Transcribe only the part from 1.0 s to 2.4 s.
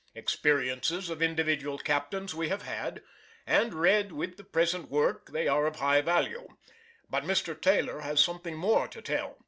of individual captains